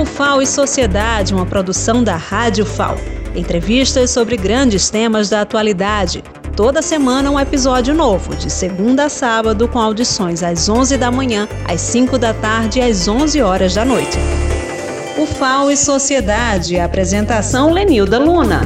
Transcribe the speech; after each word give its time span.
O 0.00 0.06
FAO 0.06 0.40
e 0.40 0.46
Sociedade, 0.46 1.34
uma 1.34 1.44
produção 1.44 2.02
da 2.02 2.16
Rádio 2.16 2.64
FAO. 2.64 2.96
Entrevistas 3.36 4.10
sobre 4.10 4.34
grandes 4.34 4.88
temas 4.88 5.28
da 5.28 5.42
atualidade. 5.42 6.24
Toda 6.56 6.80
semana 6.80 7.30
um 7.30 7.38
episódio 7.38 7.94
novo, 7.94 8.34
de 8.34 8.48
segunda 8.48 9.04
a 9.04 9.08
sábado, 9.10 9.68
com 9.68 9.78
audições 9.78 10.42
às 10.42 10.70
11 10.70 10.96
da 10.96 11.10
manhã, 11.10 11.46
às 11.68 11.82
5 11.82 12.16
da 12.16 12.32
tarde 12.32 12.78
e 12.78 12.82
às 12.82 13.06
11 13.06 13.42
horas 13.42 13.74
da 13.74 13.84
noite. 13.84 14.16
O 15.18 15.26
FAO 15.26 15.70
e 15.70 15.76
Sociedade, 15.76 16.80
apresentação 16.80 17.70
Lenilda 17.70 18.18
Luna. 18.18 18.62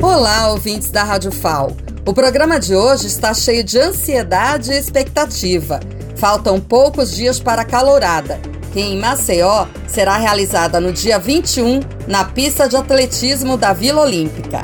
Olá, 0.00 0.52
ouvintes 0.52 0.92
da 0.92 1.02
Rádio 1.02 1.32
FAO. 1.32 1.76
O 2.06 2.14
programa 2.14 2.60
de 2.60 2.76
hoje 2.76 3.08
está 3.08 3.34
cheio 3.34 3.64
de 3.64 3.80
ansiedade 3.80 4.70
e 4.70 4.78
expectativa. 4.78 5.80
Faltam 6.14 6.60
poucos 6.60 7.16
dias 7.16 7.40
para 7.40 7.62
a 7.62 7.64
calorada 7.64 8.49
que 8.72 8.80
em 8.80 8.98
Maceió 8.98 9.66
será 9.86 10.16
realizada 10.16 10.80
no 10.80 10.92
dia 10.92 11.18
21 11.18 11.80
na 12.06 12.24
pista 12.24 12.68
de 12.68 12.76
atletismo 12.76 13.56
da 13.56 13.72
Vila 13.72 14.02
Olímpica. 14.02 14.62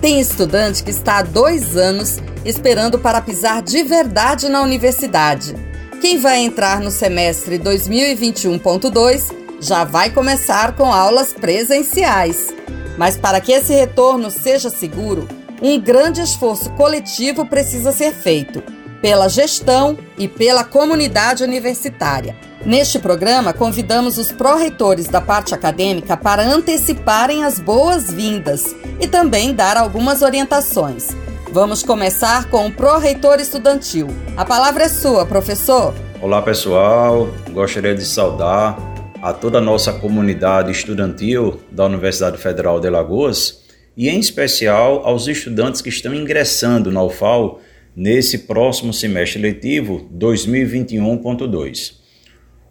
Tem 0.00 0.20
estudante 0.20 0.82
que 0.82 0.90
está 0.90 1.18
há 1.18 1.22
dois 1.22 1.76
anos 1.76 2.18
esperando 2.44 2.98
para 2.98 3.20
pisar 3.20 3.62
de 3.62 3.82
verdade 3.82 4.48
na 4.48 4.62
universidade. 4.62 5.54
Quem 6.00 6.18
vai 6.18 6.38
entrar 6.38 6.80
no 6.80 6.90
semestre 6.90 7.58
2021.2 7.58 9.34
já 9.60 9.84
vai 9.84 10.10
começar 10.10 10.76
com 10.76 10.92
aulas 10.92 11.32
presenciais. 11.32 12.54
Mas 12.98 13.16
para 13.16 13.40
que 13.40 13.52
esse 13.52 13.72
retorno 13.72 14.30
seja 14.30 14.68
seguro, 14.68 15.26
um 15.62 15.80
grande 15.80 16.20
esforço 16.20 16.70
coletivo 16.70 17.46
precisa 17.46 17.90
ser 17.92 18.12
feito 18.12 18.62
pela 19.04 19.28
gestão 19.28 19.98
e 20.16 20.26
pela 20.26 20.64
comunidade 20.64 21.44
universitária. 21.44 22.34
Neste 22.64 22.98
programa, 22.98 23.52
convidamos 23.52 24.16
os 24.16 24.32
pró-reitores 24.32 25.08
da 25.08 25.20
parte 25.20 25.54
acadêmica 25.54 26.16
para 26.16 26.42
anteciparem 26.42 27.44
as 27.44 27.60
boas-vindas 27.60 28.74
e 28.98 29.06
também 29.06 29.52
dar 29.52 29.76
algumas 29.76 30.22
orientações. 30.22 31.08
Vamos 31.52 31.82
começar 31.82 32.48
com 32.48 32.66
o 32.66 32.72
pró-reitor 32.72 33.40
estudantil. 33.40 34.06
A 34.38 34.44
palavra 34.46 34.84
é 34.84 34.88
sua, 34.88 35.26
professor. 35.26 35.92
Olá, 36.22 36.40
pessoal. 36.40 37.28
Gostaria 37.50 37.94
de 37.94 38.06
saudar 38.06 38.78
a 39.20 39.34
toda 39.34 39.58
a 39.58 39.60
nossa 39.60 39.92
comunidade 39.92 40.72
estudantil 40.72 41.60
da 41.70 41.84
Universidade 41.84 42.38
Federal 42.38 42.80
de 42.80 42.88
Alagoas 42.88 43.64
e, 43.94 44.08
em 44.08 44.18
especial, 44.18 45.06
aos 45.06 45.28
estudantes 45.28 45.82
que 45.82 45.90
estão 45.90 46.14
ingressando 46.14 46.90
na 46.90 47.02
UFAL 47.02 47.60
nesse 47.96 48.38
próximo 48.38 48.92
semestre 48.92 49.40
letivo 49.40 50.08
2021.2. 50.12 51.94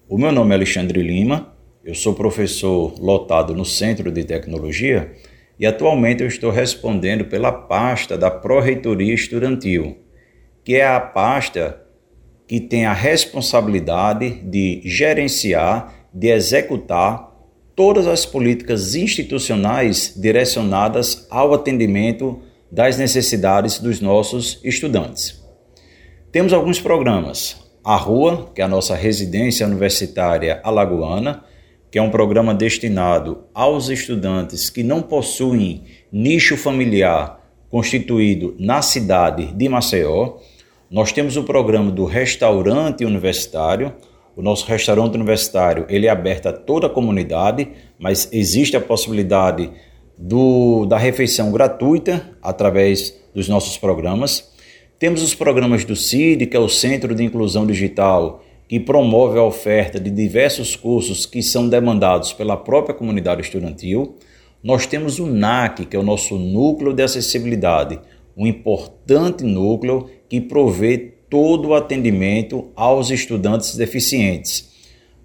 O 0.09 0.17
meu 0.17 0.31
nome 0.31 0.51
é 0.51 0.55
Alexandre 0.55 1.01
Lima, 1.01 1.53
eu 1.83 1.95
sou 1.95 2.13
professor 2.13 2.93
lotado 2.99 3.55
no 3.55 3.63
Centro 3.63 4.11
de 4.11 4.23
Tecnologia 4.23 5.13
e 5.57 5.65
atualmente 5.65 6.21
eu 6.21 6.27
estou 6.27 6.51
respondendo 6.51 7.25
pela 7.25 7.51
pasta 7.51 8.17
da 8.17 8.29
Pró-Reitoria 8.29 9.13
Estudantil, 9.13 9.97
que 10.63 10.75
é 10.75 10.85
a 10.85 10.99
pasta 10.99 11.81
que 12.45 12.59
tem 12.59 12.85
a 12.85 12.93
responsabilidade 12.93 14.29
de 14.43 14.81
gerenciar, 14.83 16.07
de 16.13 16.27
executar 16.27 17.31
todas 17.75 18.07
as 18.07 18.25
políticas 18.25 18.93
institucionais 18.93 20.13
direcionadas 20.17 21.25
ao 21.29 21.53
atendimento 21.53 22.41
das 22.73 22.97
necessidades 22.97 23.77
dos 23.77 24.01
nossos 24.01 24.59
estudantes. 24.63 25.39
Temos 26.31 26.51
alguns 26.51 26.81
programas, 26.81 27.55
a 27.83 27.95
Rua, 27.95 28.49
que 28.55 28.61
é 28.61 28.63
a 28.65 28.67
nossa 28.67 28.95
residência 28.95 29.67
universitária 29.67 30.59
alagoana, 30.63 31.43
que 31.91 31.99
é 31.99 32.01
um 32.01 32.09
programa 32.09 32.51
destinado 32.51 33.43
aos 33.53 33.89
estudantes 33.89 34.71
que 34.71 34.81
não 34.81 35.03
possuem 35.03 35.83
nicho 36.11 36.57
familiar 36.57 37.39
constituído 37.69 38.55
na 38.57 38.81
cidade 38.81 39.53
de 39.53 39.69
Maceió. 39.69 40.37
Nós 40.89 41.11
temos 41.11 41.37
o 41.37 41.43
programa 41.43 41.91
do 41.91 42.05
restaurante 42.05 43.05
universitário. 43.05 43.93
O 44.35 44.41
nosso 44.41 44.65
restaurante 44.65 45.13
universitário 45.13 45.85
ele 45.89 46.07
é 46.07 46.09
aberto 46.09 46.47
a 46.47 46.53
toda 46.53 46.87
a 46.87 46.89
comunidade, 46.89 47.69
mas 47.99 48.27
existe 48.31 48.75
a 48.75 48.81
possibilidade 48.81 49.69
do, 50.17 50.85
da 50.85 50.97
refeição 50.97 51.51
gratuita 51.51 52.29
através 52.41 53.13
dos 53.33 53.47
nossos 53.47 53.77
programas. 53.77 54.51
Temos 54.99 55.21
os 55.21 55.35
programas 55.35 55.83
do 55.83 55.95
CID, 55.95 56.45
que 56.45 56.55
é 56.55 56.59
o 56.59 56.69
Centro 56.69 57.13
de 57.13 57.23
Inclusão 57.23 57.65
Digital, 57.65 58.43
que 58.67 58.79
promove 58.79 59.37
a 59.37 59.43
oferta 59.43 59.99
de 59.99 60.09
diversos 60.09 60.75
cursos 60.75 61.25
que 61.25 61.43
são 61.43 61.67
demandados 61.67 62.31
pela 62.33 62.55
própria 62.55 62.95
comunidade 62.95 63.41
estudantil. 63.41 64.15
Nós 64.63 64.85
temos 64.85 65.19
o 65.19 65.25
NAC, 65.25 65.85
que 65.85 65.95
é 65.95 65.99
o 65.99 66.03
nosso 66.03 66.37
núcleo 66.37 66.93
de 66.93 67.03
acessibilidade, 67.03 67.99
um 68.35 68.47
importante 68.47 69.43
núcleo 69.43 70.09
que 70.29 70.39
provê 70.39 70.97
todo 71.29 71.69
o 71.69 71.75
atendimento 71.75 72.69
aos 72.75 73.09
estudantes 73.09 73.75
deficientes. 73.75 74.71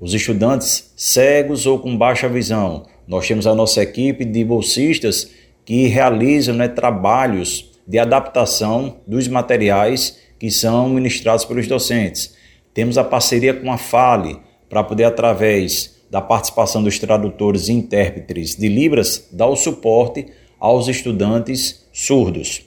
Os 0.00 0.14
estudantes 0.14 0.92
cegos 0.96 1.66
ou 1.66 1.78
com 1.78 1.96
baixa 1.96 2.28
visão. 2.28 2.86
Nós 3.08 3.26
temos 3.26 3.46
a 3.46 3.54
nossa 3.54 3.82
equipe 3.82 4.22
de 4.22 4.44
bolsistas 4.44 5.30
que 5.64 5.86
realizam 5.86 6.54
né, 6.54 6.68
trabalhos 6.68 7.70
de 7.86 7.98
adaptação 7.98 8.98
dos 9.06 9.26
materiais 9.26 10.18
que 10.38 10.50
são 10.50 10.90
ministrados 10.90 11.46
pelos 11.46 11.66
docentes. 11.66 12.36
Temos 12.74 12.98
a 12.98 13.02
parceria 13.02 13.54
com 13.54 13.72
a 13.72 13.78
Fale 13.78 14.38
para 14.68 14.84
poder, 14.84 15.04
através 15.04 15.98
da 16.10 16.20
participação 16.20 16.82
dos 16.82 16.98
tradutores 16.98 17.68
e 17.68 17.72
intérpretes 17.72 18.54
de 18.54 18.68
Libras, 18.68 19.26
dar 19.32 19.46
o 19.46 19.56
suporte 19.56 20.26
aos 20.60 20.86
estudantes 20.86 21.88
surdos. 21.90 22.62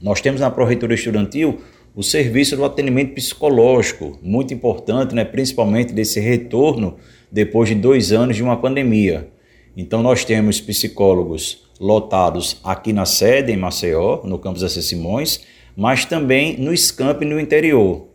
Nós 0.00 0.20
temos 0.20 0.40
na 0.40 0.50
Proreitura 0.50 0.94
Estudantil 0.94 1.60
o 1.94 2.02
serviço 2.02 2.56
do 2.56 2.64
atendimento 2.64 3.14
psicológico, 3.14 4.18
muito 4.20 4.52
importante, 4.52 5.14
né, 5.14 5.24
principalmente 5.24 5.92
desse 5.92 6.18
retorno 6.18 6.96
depois 7.30 7.68
de 7.68 7.76
dois 7.76 8.10
anos 8.10 8.34
de 8.34 8.42
uma 8.42 8.56
pandemia. 8.56 9.30
Então, 9.76 10.02
nós 10.02 10.24
temos 10.24 10.60
psicólogos 10.60 11.62
lotados 11.80 12.60
aqui 12.62 12.92
na 12.92 13.04
sede, 13.04 13.52
em 13.52 13.56
Maceió, 13.56 14.20
no 14.24 14.38
campus 14.38 14.62
AC 14.62 14.82
Simões, 14.82 15.40
mas 15.76 16.04
também 16.04 16.58
no 16.58 16.76
SCAMP 16.76 17.24
no 17.24 17.40
interior. 17.40 18.06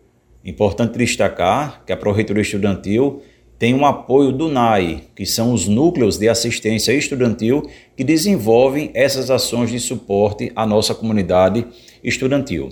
Importante 0.45 0.97
destacar 0.97 1.83
que 1.85 1.91
a 1.91 1.97
Proreitoria 1.97 2.41
Estudantil 2.41 3.21
tem 3.59 3.73
um 3.73 3.85
apoio 3.85 4.31
do 4.31 4.47
NAI, 4.47 5.05
que 5.15 5.25
são 5.25 5.51
os 5.51 5.67
núcleos 5.67 6.17
de 6.17 6.29
assistência 6.29 6.91
estudantil 6.93 7.67
que 7.95 8.03
desenvolvem 8.03 8.91
essas 8.93 9.31
ações 9.31 9.71
de 9.71 9.79
suporte 9.79 10.51
à 10.55 10.65
nossa 10.65 10.93
comunidade 10.93 11.65
estudantil. 12.03 12.71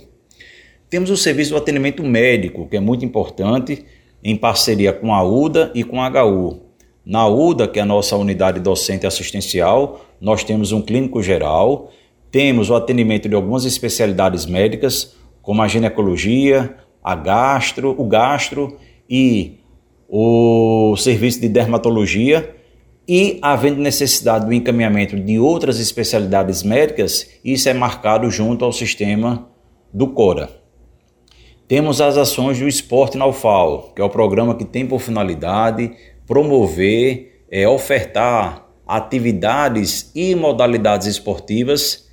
Temos 0.88 1.10
o 1.10 1.16
serviço 1.16 1.50
do 1.50 1.56
atendimento 1.56 2.04
médico, 2.04 2.68
que 2.68 2.76
é 2.76 2.80
muito 2.80 3.04
importante, 3.04 3.84
em 4.22 4.36
parceria 4.36 4.92
com 4.92 5.12
a 5.12 5.24
UDA 5.24 5.72
e 5.74 5.82
com 5.82 6.00
a 6.00 6.08
HU. 6.08 6.65
Na 7.06 7.28
UDA, 7.28 7.68
que 7.68 7.78
é 7.78 7.82
a 7.82 7.86
nossa 7.86 8.16
unidade 8.16 8.58
docente 8.58 9.06
assistencial, 9.06 10.00
nós 10.20 10.42
temos 10.42 10.72
um 10.72 10.82
clínico 10.82 11.22
geral, 11.22 11.92
temos 12.32 12.68
o 12.68 12.74
atendimento 12.74 13.28
de 13.28 13.34
algumas 13.36 13.64
especialidades 13.64 14.44
médicas, 14.44 15.14
como 15.40 15.62
a 15.62 15.68
ginecologia, 15.68 16.74
a 17.04 17.14
gastro, 17.14 17.94
o 17.96 18.04
gastro 18.04 18.76
e 19.08 19.60
o 20.08 20.96
serviço 20.96 21.40
de 21.40 21.48
dermatologia, 21.48 22.56
e 23.06 23.38
havendo 23.40 23.80
necessidade 23.80 24.44
do 24.44 24.52
encaminhamento 24.52 25.16
de 25.16 25.38
outras 25.38 25.78
especialidades 25.78 26.64
médicas, 26.64 27.30
isso 27.44 27.68
é 27.68 27.72
marcado 27.72 28.28
junto 28.32 28.64
ao 28.64 28.72
sistema 28.72 29.48
do 29.94 30.08
CORA. 30.08 30.50
Temos 31.68 32.00
as 32.00 32.16
ações 32.16 32.58
do 32.58 32.66
Esporte 32.66 33.16
na 33.16 33.26
UFAO, 33.26 33.92
que 33.94 34.02
é 34.02 34.04
o 34.04 34.10
programa 34.10 34.56
que 34.56 34.64
tem 34.64 34.84
por 34.84 35.00
finalidade 35.00 35.92
promover, 36.26 37.44
é, 37.50 37.66
ofertar 37.68 38.66
atividades 38.86 40.10
e 40.14 40.34
modalidades 40.34 41.06
esportivas 41.06 42.06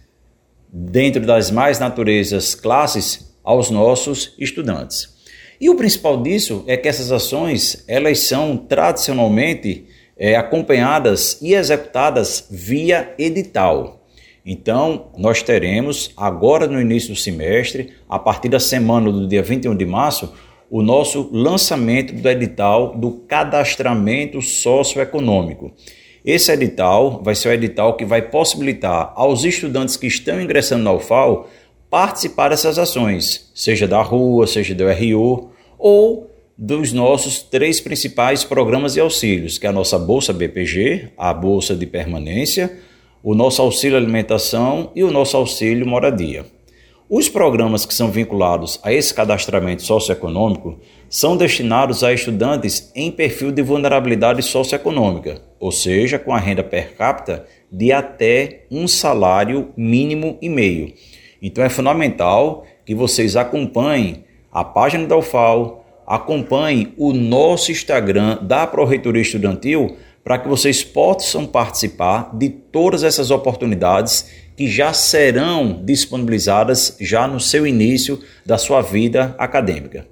dentro 0.71 1.25
das 1.25 1.51
mais 1.51 1.80
naturezas 1.80 2.56
classes 2.56 3.36
aos 3.44 3.69
nossos 3.69 4.33
estudantes. 4.39 5.13
E 5.60 5.69
o 5.69 5.75
principal 5.75 6.21
disso 6.21 6.63
é 6.68 6.75
que 6.75 6.88
essas 6.88 7.12
ações 7.12 7.83
elas 7.88 8.19
são 8.19 8.57
tradicionalmente 8.57 9.86
é, 10.18 10.36
acompanhadas 10.36 11.39
e 11.42 11.54
executadas 11.54 12.48
via 12.50 13.13
edital. 13.18 14.04
Então, 14.45 15.07
nós 15.18 15.42
teremos 15.42 16.12
agora 16.18 16.68
no 16.68 16.81
início 16.81 17.09
do 17.09 17.16
semestre, 17.16 17.94
a 18.09 18.19
partir 18.19 18.50
da 18.50 18.59
semana 18.59 19.12
do 19.12 19.27
dia 19.27 19.42
21 19.42 19.75
de 19.75 19.86
março, 19.86 20.33
o 20.74 20.81
nosso 20.81 21.30
lançamento 21.31 22.16
do 22.16 22.28
edital 22.28 22.98
do 22.98 23.12
cadastramento 23.12 24.42
socioeconômico. 24.42 25.72
Esse 26.25 26.52
edital 26.52 27.22
vai 27.24 27.36
ser 27.36 27.50
o 27.50 27.52
edital 27.52 27.96
que 27.96 28.04
vai 28.04 28.24
possibilitar 28.24 29.14
aos 29.16 29.44
estudantes 29.44 29.96
que 29.96 30.08
estão 30.08 30.42
ingressando 30.42 30.84
na 30.84 30.92
UFAL 30.92 31.48
participar 31.92 32.50
dessas 32.50 32.80
ações, 32.80 33.52
seja 33.54 33.88
da 33.88 34.02
rua, 34.02 34.48
seja 34.48 34.74
do 34.74 34.86
RU, 34.90 35.52
ou 35.78 36.31
dos 36.58 36.92
nossos 36.92 37.44
três 37.44 37.80
principais 37.80 38.44
programas 38.44 38.96
de 38.96 39.00
auxílios, 39.00 39.60
que 39.60 39.68
é 39.68 39.69
a 39.69 39.74
nossa 39.74 40.00
Bolsa 40.00 40.34
BPG, 40.34 41.10
a 41.16 41.31
Bolsa 41.36 41.76
de 41.76 41.86
Permanência, 41.86 42.80
o 43.22 43.36
nosso 43.36 43.62
auxílio 43.62 43.96
alimentação 43.96 44.90
e 44.96 45.04
o 45.04 45.12
nosso 45.12 45.38
auxílio 45.38 45.86
moradia. 45.86 46.44
Os 47.15 47.30
programas 47.30 47.86
que 47.86 47.94
são 47.94 48.10
vinculados 48.10 48.80
a 48.81 48.92
esse 48.92 49.13
cadastramento 49.13 49.83
socioeconômico 49.83 50.80
são 51.07 51.38
destinados 51.38 52.04
a 52.04 52.12
estudantes 52.12 52.92
em 52.95 53.12
perfil 53.12 53.51
de 53.51 53.62
vulnerabilidade 53.62 54.42
socioeconômica, 54.42 55.39
ou 55.60 55.71
seja, 55.71 56.18
com 56.18 56.33
a 56.33 56.39
renda 56.39 56.63
per 56.63 56.95
capita 56.95 57.45
de 57.71 57.92
até 57.92 58.65
um 58.71 58.88
salário 58.88 59.69
mínimo 59.77 60.39
e 60.42 60.50
meio. 60.50 60.92
Então 61.39 61.63
é 61.63 61.69
fundamental 61.69 62.65
que 62.83 62.95
vocês 62.95 63.36
acompanhem 63.36 64.24
a 64.51 64.63
página 64.63 65.06
da 65.06 65.16
UFAL, 65.16 65.86
acompanhem 66.07 66.95
o 66.98 67.13
nosso 67.13 67.71
Instagram 67.71 68.39
da 68.42 68.66
Proreitoria 68.66 69.21
Estudantil 69.21 69.98
para 70.24 70.39
que 70.39 70.48
vocês 70.48 70.83
possam 70.83 71.45
participar 71.45 72.36
de 72.36 72.50
todas 72.50 73.04
essas 73.04 73.30
oportunidades 73.30 74.31
que 74.56 74.68
já 74.68 74.94
serão 74.94 75.82
disponibilizadas 75.84 76.96
já 77.00 77.28
no 77.28 77.40
seu 77.40 77.66
início 77.66 78.20
da 78.46 78.58
sua 78.58 78.82
vida 78.82 79.36
acadêmica. 79.38 80.06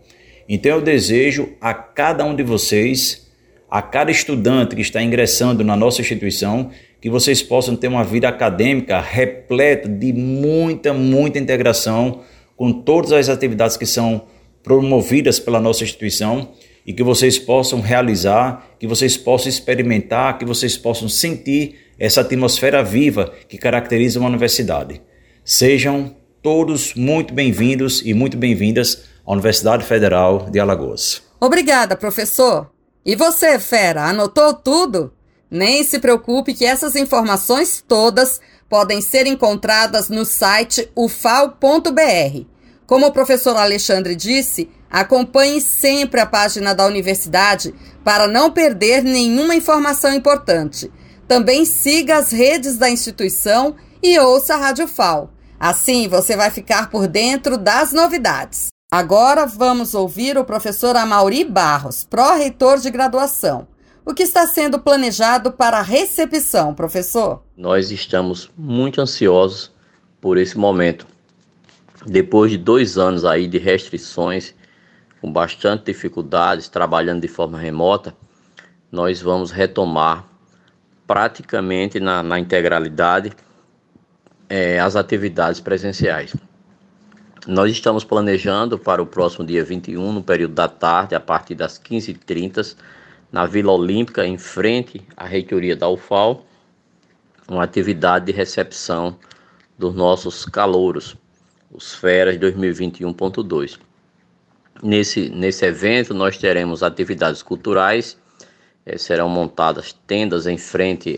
Então 0.50 0.72
eu 0.72 0.82
desejo 0.82 1.50
a 1.62 1.74
cada 1.74 2.26
um 2.26 2.36
de 2.36 2.44
vocês, 2.44 3.28
a 3.70 3.82
cada 3.82 4.12
estudante 4.12 4.76
que 4.76 4.82
está 4.82 5.02
ingressando 5.02 5.64
na 5.64 5.76
nossa 5.76 6.02
instituição, 6.02 6.72
que 7.00 7.10
vocês 7.10 7.42
possam 7.42 7.76
ter 7.76 7.88
uma 7.88 8.04
vida 8.04 8.28
acadêmica 8.28 9.00
repleta 9.00 9.88
de 9.88 10.12
muita, 10.14 10.94
muita 10.94 11.40
integração 11.40 12.22
com 12.56 12.72
todas 12.72 13.12
as 13.12 13.30
atividades 13.30 13.78
que 13.78 13.86
são 13.86 14.26
promovidas 14.64 15.40
pela 15.40 15.60
nossa 15.60 15.84
instituição 15.84 16.50
e 16.86 16.94
que 16.94 17.04
vocês 17.04 17.40
possam 17.40 17.80
realizar, 17.80 18.68
que 18.80 18.88
vocês 18.88 19.18
possam 19.18 19.50
experimentar, 19.50 20.38
que 20.38 20.46
vocês 20.46 20.78
possam 20.78 21.08
sentir 21.08 21.76
essa 22.02 22.22
atmosfera 22.22 22.84
viva 22.84 23.32
que 23.48 23.60
caracteriza 23.60 24.18
uma 24.18 24.28
universidade. 24.28 25.00
Sejam 25.46 26.16
todos 26.42 26.96
muito 26.96 27.32
bem-vindos 27.32 28.02
e 28.04 28.12
muito 28.12 28.36
bem-vindas 28.36 29.04
à 29.24 29.32
Universidade 29.32 29.86
Federal 29.86 30.50
de 30.50 30.60
Alagoas. 30.60 31.22
Obrigada, 31.40 31.96
professor. 31.96 32.72
E 33.06 33.16
você, 33.16 33.60
fera, 33.60 34.06
anotou 34.06 34.52
tudo? 34.52 35.14
Nem 35.48 35.84
se 35.84 36.00
preocupe 36.00 36.56
que 36.56 36.66
essas 36.66 36.96
informações 36.96 37.84
todas 37.88 38.42
podem 38.68 39.00
ser 39.00 39.28
encontradas 39.28 40.10
no 40.10 40.26
site 40.26 40.90
ufal.br. 40.96 42.46
Como 42.88 43.06
o 43.06 43.12
professor 43.12 43.56
Alexandre 43.56 44.16
disse, 44.16 44.72
acompanhe 44.90 45.62
sempre 45.62 46.20
a 46.20 46.26
página 46.26 46.74
da 46.74 46.88
universidade 46.88 47.76
para 48.04 48.28
não 48.28 48.50
perder 48.50 49.04
nenhuma 49.04 49.54
informação 49.54 50.12
importante. 50.16 50.92
Também 51.32 51.64
siga 51.64 52.18
as 52.18 52.30
redes 52.30 52.78
da 52.78 52.90
instituição 52.90 53.78
e 54.04 54.20
ouça 54.20 54.56
a 54.56 54.58
Rádio 54.58 54.86
FAO. 54.86 55.30
Assim 55.58 56.10
você 56.10 56.36
vai 56.36 56.52
ficar 56.52 56.90
por 56.90 57.08
dentro 57.08 57.58
das 57.58 57.94
novidades. 57.94 58.68
Agora 58.92 59.46
vamos 59.46 59.96
ouvir 59.96 60.38
o 60.38 60.44
professor 60.44 60.94
Amauri 60.98 61.46
Barros, 61.46 62.04
pró-reitor 62.04 62.80
de 62.80 62.92
graduação. 62.92 63.66
O 64.04 64.14
que 64.14 64.24
está 64.24 64.46
sendo 64.46 64.78
planejado 64.78 65.54
para 65.54 65.80
a 65.80 65.82
recepção, 65.82 66.76
professor? 66.76 67.42
Nós 67.56 67.92
estamos 67.92 68.52
muito 68.58 69.00
ansiosos 69.00 69.72
por 70.20 70.38
esse 70.38 70.58
momento 70.58 71.08
depois 72.06 72.52
de 72.52 72.58
dois 72.58 72.98
anos 72.98 73.24
aí 73.24 73.48
de 73.48 73.58
restrições, 73.58 74.54
com 75.22 75.32
bastante 75.32 75.86
dificuldades, 75.86 76.68
trabalhando 76.68 77.22
de 77.22 77.30
forma 77.30 77.58
remota, 77.58 78.14
nós 78.92 79.22
vamos 79.22 79.50
retomar 79.50 80.30
praticamente 81.12 82.00
na, 82.00 82.24
na 82.24 82.40
integralidade 82.40 83.34
é, 84.48 84.80
as 84.80 84.96
atividades 84.96 85.60
presenciais. 85.60 86.34
Nós 87.46 87.70
estamos 87.70 88.06
planejando 88.06 88.80
para 88.80 89.04
o 89.04 89.06
próximo 89.06 89.46
dia 89.46 89.62
21, 89.62 90.14
no 90.14 90.24
período 90.24 90.54
da 90.54 90.70
tarde, 90.70 91.14
a 91.14 91.20
partir 91.20 91.54
das 91.54 91.78
15h30, 91.78 92.78
na 93.30 93.46
Vila 93.46 93.74
Olímpica, 93.74 94.26
em 94.26 94.38
frente 94.38 95.06
à 95.18 95.26
reitoria 95.26 95.76
da 95.76 95.90
UFAL, 95.90 96.46
uma 97.46 97.66
atividade 97.66 98.28
de 98.28 98.32
recepção 98.32 99.18
dos 99.78 99.94
nossos 99.94 100.46
calouros 100.46 101.18
os 101.74 101.94
Feras 101.94 102.38
2021.2. 102.38 103.78
Nesse, 104.82 105.28
nesse 105.28 105.66
evento, 105.66 106.14
nós 106.14 106.38
teremos 106.38 106.82
atividades 106.82 107.44
culturais, 107.44 108.18
eh, 108.86 108.98
serão 108.98 109.30
montadas 109.30 109.94
tendas 110.08 110.48
em 110.48 110.58
frente 110.58 111.18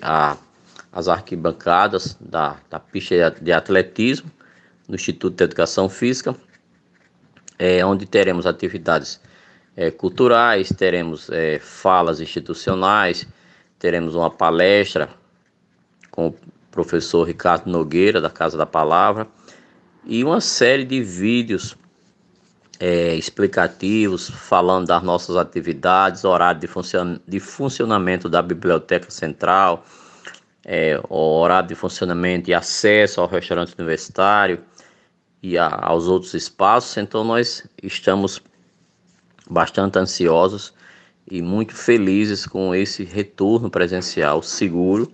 às 0.91 1.07
arquibancadas 1.07 2.17
da, 2.19 2.57
da 2.69 2.79
pista 2.79 3.35
de 3.41 3.51
atletismo 3.51 4.29
no 4.87 4.95
Instituto 4.95 5.35
de 5.35 5.43
Educação 5.43 5.89
Física, 5.89 6.35
é, 7.57 7.85
onde 7.85 8.05
teremos 8.05 8.45
atividades 8.45 9.19
é, 9.75 9.89
culturais, 9.89 10.69
teremos 10.69 11.29
é, 11.29 11.59
falas 11.59 12.19
institucionais, 12.19 13.27
teremos 13.79 14.15
uma 14.15 14.29
palestra 14.29 15.09
com 16.11 16.27
o 16.27 16.35
professor 16.71 17.23
Ricardo 17.23 17.69
Nogueira, 17.69 18.19
da 18.19 18.29
Casa 18.29 18.57
da 18.57 18.65
Palavra, 18.65 19.27
e 20.05 20.23
uma 20.23 20.41
série 20.41 20.83
de 20.83 21.01
vídeos 21.01 21.77
é, 22.85 23.15
explicativos 23.15 24.29
falando 24.29 24.87
das 24.87 25.01
nossas 25.01 25.37
atividades, 25.37 26.25
horário 26.25 26.59
de, 26.59 26.67
funcion 26.67 27.17
de 27.25 27.39
funcionamento 27.39 28.27
da 28.27 28.41
Biblioteca 28.41 29.09
Central, 29.09 29.85
é, 30.65 31.01
horário 31.07 31.69
de 31.69 31.75
funcionamento 31.75 32.49
e 32.49 32.53
acesso 32.53 33.21
ao 33.21 33.27
restaurante 33.29 33.73
universitário 33.79 34.59
e 35.41 35.57
a, 35.57 35.69
aos 35.69 36.07
outros 36.07 36.33
espaços. 36.33 36.97
Então, 36.97 37.23
nós 37.23 37.65
estamos 37.81 38.41
bastante 39.49 39.97
ansiosos 39.97 40.73
e 41.31 41.41
muito 41.41 41.73
felizes 41.73 42.45
com 42.45 42.75
esse 42.75 43.05
retorno 43.05 43.69
presencial 43.69 44.43
seguro. 44.43 45.09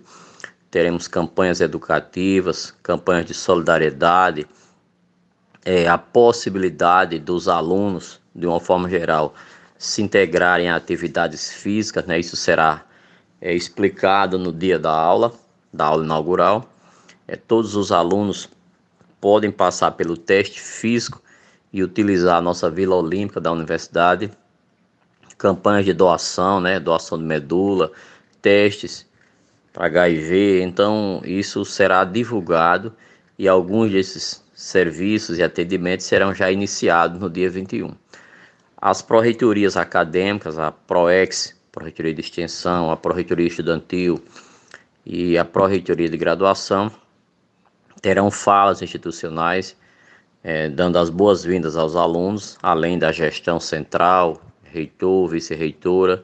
Teremos 0.72 1.06
campanhas 1.06 1.60
educativas, 1.60 2.74
campanhas 2.82 3.26
de 3.26 3.34
solidariedade 3.34 4.44
é, 5.64 5.88
a 5.88 5.98
possibilidade 5.98 7.18
dos 7.18 7.48
alunos, 7.48 8.20
de 8.34 8.46
uma 8.46 8.60
forma 8.60 8.88
geral, 8.88 9.34
se 9.78 10.02
integrarem 10.02 10.68
a 10.68 10.76
atividades 10.76 11.52
físicas, 11.52 12.04
né? 12.06 12.18
Isso 12.18 12.36
será 12.36 12.84
é, 13.40 13.54
explicado 13.54 14.38
no 14.38 14.52
dia 14.52 14.78
da 14.78 14.92
aula, 14.92 15.32
da 15.72 15.86
aula 15.86 16.04
inaugural. 16.04 16.68
É, 17.26 17.36
todos 17.36 17.76
os 17.76 17.92
alunos 17.92 18.48
podem 19.20 19.50
passar 19.50 19.92
pelo 19.92 20.16
teste 20.16 20.60
físico 20.60 21.22
e 21.72 21.82
utilizar 21.82 22.38
a 22.38 22.40
nossa 22.40 22.70
Vila 22.70 22.96
Olímpica 22.96 23.40
da 23.40 23.52
universidade, 23.52 24.30
campanhas 25.38 25.84
de 25.84 25.92
doação, 25.92 26.60
né? 26.60 26.80
Doação 26.80 27.18
de 27.18 27.24
medula, 27.24 27.92
testes 28.42 29.06
para 29.72 29.86
HIV. 29.86 30.62
Então, 30.62 31.22
isso 31.24 31.64
será 31.64 32.04
divulgado 32.04 32.92
e 33.40 33.48
alguns 33.48 33.90
desses 33.90 34.44
serviços 34.52 35.38
e 35.38 35.42
atendimentos 35.42 36.04
serão 36.04 36.34
já 36.34 36.52
iniciados 36.52 37.18
no 37.18 37.30
dia 37.30 37.48
21. 37.48 37.90
As 38.76 39.00
pró-reitorias 39.00 39.78
acadêmicas, 39.78 40.58
a 40.58 40.70
PROEX, 40.70 41.58
Pró-Reitoria 41.72 42.12
de 42.12 42.20
Extensão, 42.20 42.90
a 42.90 42.98
Pró-Reitoria 42.98 43.46
Estudantil 43.46 44.22
e 45.06 45.38
a 45.38 45.44
Pró-Reitoria 45.46 46.10
de 46.10 46.18
Graduação, 46.18 46.92
terão 48.02 48.30
falas 48.30 48.82
institucionais, 48.82 49.74
eh, 50.44 50.68
dando 50.68 50.98
as 50.98 51.08
boas-vindas 51.08 51.78
aos 51.78 51.96
alunos, 51.96 52.58
além 52.62 52.98
da 52.98 53.10
gestão 53.10 53.58
central, 53.58 54.38
reitor, 54.64 55.30
vice-reitora, 55.30 56.22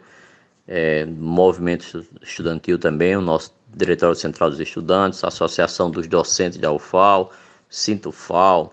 eh, 0.68 1.06
movimento 1.06 2.06
estudantil 2.20 2.78
também, 2.78 3.16
o 3.16 3.22
nosso 3.22 3.55
Diretório 3.76 4.16
Central 4.16 4.48
dos 4.48 4.58
Estudantes, 4.58 5.22
Associação 5.22 5.90
dos 5.90 6.06
Docentes 6.06 6.58
da 6.58 6.72
UFAL, 6.72 7.30
Sintufal, 7.68 8.72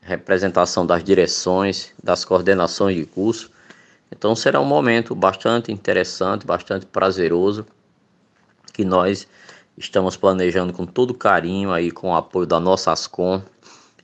representação 0.00 0.86
das 0.86 1.04
direções, 1.04 1.92
das 2.02 2.24
coordenações 2.24 2.96
de 2.96 3.04
curso. 3.04 3.50
Então 4.10 4.34
será 4.34 4.58
um 4.58 4.64
momento 4.64 5.14
bastante 5.14 5.70
interessante, 5.70 6.46
bastante 6.46 6.86
prazeroso, 6.86 7.66
que 8.72 8.86
nós 8.86 9.28
estamos 9.76 10.16
planejando 10.16 10.72
com 10.72 10.86
todo 10.86 11.12
carinho 11.12 11.70
aí 11.70 11.90
com 11.90 12.08
o 12.08 12.14
apoio 12.14 12.46
da 12.46 12.58
nossa 12.58 12.90
Ascom 12.90 13.42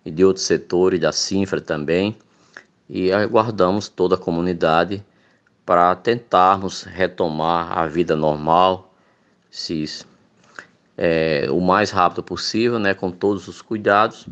e 0.05 0.11
de 0.11 0.27
outros 0.27 0.45
setores, 0.45 1.01
da 1.01 1.11
Sinfra 1.11 1.59
também, 1.59 2.15
e 2.87 3.11
aguardamos 3.11 3.89
toda 3.89 4.17
a 4.17 4.19
comunidade 4.19 5.03
para 5.65 5.97
tentarmos 5.97 6.83
retomar 6.83 7.79
a 7.79 7.87
vida 7.87 8.15
normal, 8.15 8.93
se 9.51 9.83
é, 10.97 11.47
o 11.51 11.61
mais 11.61 11.91
rápido 11.91 12.23
possível, 12.23 12.79
né, 12.79 12.95
com 12.95 13.11
todos 13.11 13.49
os 13.49 13.61
cuidados. 13.61 14.27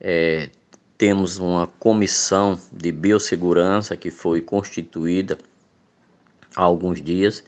É, 0.00 0.50
temos 0.98 1.38
uma 1.38 1.66
comissão 1.66 2.58
de 2.72 2.92
biossegurança 2.92 3.96
que 3.96 4.10
foi 4.10 4.40
constituída 4.40 5.38
há 6.54 6.62
alguns 6.62 7.00
dias. 7.00 7.44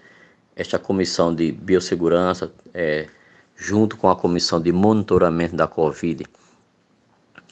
Esta 0.55 0.79
comissão 0.79 1.35
de 1.35 1.53
biossegurança, 1.53 2.53
é, 2.73 3.09
junto 3.57 3.97
com 3.97 4.09
a 4.09 4.17
comissão 4.17 4.61
de 4.61 4.73
monitoramento 4.73 5.57
da 5.57 5.67
Covid, 5.67 6.25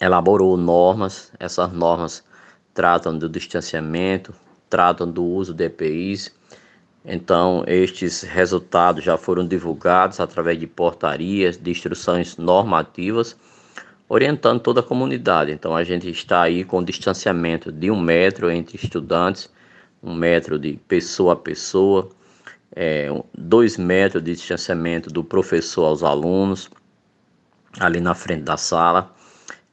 elaborou 0.01 0.57
normas. 0.57 1.33
Essas 1.39 1.73
normas 1.73 2.25
tratam 2.73 3.19
do 3.19 3.29
distanciamento, 3.29 4.35
tratam 4.69 5.11
do 5.11 5.25
uso 5.25 5.53
de 5.53 5.65
EPIs. 5.65 6.33
Então, 7.05 7.65
estes 7.67 8.23
resultados 8.23 9.03
já 9.03 9.17
foram 9.17 9.47
divulgados 9.47 10.21
através 10.21 10.59
de 10.59 10.67
portarias, 10.67 11.57
de 11.57 11.71
instruções 11.71 12.37
normativas, 12.37 13.37
orientando 14.09 14.61
toda 14.61 14.81
a 14.81 14.83
comunidade. 14.83 15.51
Então, 15.51 15.75
a 15.75 15.83
gente 15.83 16.11
está 16.11 16.43
aí 16.43 16.63
com 16.63 16.83
distanciamento 16.83 17.73
de 17.73 17.91
um 17.91 17.99
metro 17.99 18.51
entre 18.51 18.77
estudantes, 18.77 19.51
um 20.03 20.15
metro 20.15 20.59
de 20.59 20.75
pessoa 20.89 21.33
a 21.33 21.37
pessoa, 21.37 22.09
é, 22.77 23.09
dois 23.37 23.77
metros 23.77 24.23
de 24.23 24.35
distanciamento 24.35 25.11
do 25.11 25.25
professor 25.25 25.87
aos 25.87 26.03
alunos, 26.03 26.71
ali 27.79 28.01
na 28.01 28.15
frente 28.15 28.43
da 28.43 28.57
sala 28.57 29.15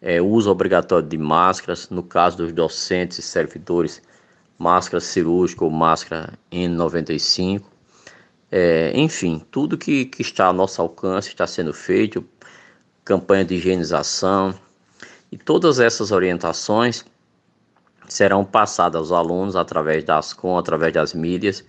é, 0.02 0.22
uso 0.22 0.52
obrigatório 0.52 1.08
de 1.08 1.18
máscaras, 1.18 1.90
no 1.90 2.04
caso 2.04 2.38
dos 2.38 2.52
docentes 2.52 3.18
e 3.20 3.22
servidores, 3.22 4.02
máscara 4.58 5.00
cirúrgica 5.00 5.64
ou 5.64 5.72
máscara 5.72 6.34
N95. 6.52 7.64
É, 8.52 8.92
enfim, 8.96 9.46
tudo 9.52 9.78
que, 9.78 10.06
que 10.06 10.22
está 10.22 10.46
ao 10.46 10.54
nosso 10.54 10.82
alcance 10.82 11.30
está 11.30 11.46
sendo 11.46 11.74
feito, 11.74 12.26
campanha 13.04 13.44
de 13.46 13.56
higienização, 13.56 14.58
e 15.32 15.38
todas 15.38 15.80
essas 15.80 16.12
orientações 16.12 17.06
serão 18.08 18.46
passadas 18.46 19.00
aos 19.02 19.12
alunos 19.12 19.56
através 19.56 20.04
das 20.04 20.34
com, 20.34 20.58
através 20.58 20.94
das 20.94 21.14
mídias, 21.14 21.64